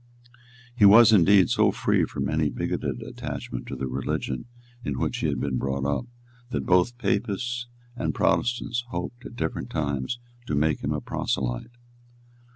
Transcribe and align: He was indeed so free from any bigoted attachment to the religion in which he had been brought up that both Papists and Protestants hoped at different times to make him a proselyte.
He 0.75 0.83
was 0.83 1.13
indeed 1.13 1.51
so 1.51 1.69
free 1.69 2.05
from 2.05 2.27
any 2.27 2.49
bigoted 2.49 3.03
attachment 3.03 3.67
to 3.67 3.75
the 3.75 3.85
religion 3.85 4.45
in 4.83 4.97
which 4.97 5.17
he 5.17 5.27
had 5.27 5.39
been 5.39 5.59
brought 5.59 5.85
up 5.85 6.07
that 6.49 6.65
both 6.65 6.97
Papists 6.97 7.67
and 7.95 8.11
Protestants 8.15 8.83
hoped 8.87 9.27
at 9.27 9.35
different 9.35 9.69
times 9.69 10.19
to 10.47 10.55
make 10.55 10.83
him 10.83 10.91
a 10.91 11.01
proselyte. 11.01 11.69